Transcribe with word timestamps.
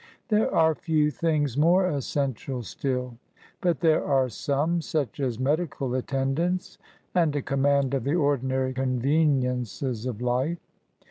There 0.29 0.51
are 0.51 0.73
few 0.73 1.11
things 1.11 1.57
more 1.59 1.85
essential 1.85 2.63
still: 2.63 3.19
but 3.61 3.81
there 3.81 4.03
are 4.03 4.29
some;— 4.29 4.81
such 4.81 5.19
as 5.19 5.37
medical 5.37 5.93
attendance, 5.93 6.79
and 7.13 7.35
a 7.35 7.41
command 7.43 7.93
of 7.93 8.03
the 8.03 8.15
ordinary 8.15 8.73
conveniences 8.73 10.07
of 10.07 10.19
life. 10.19 10.57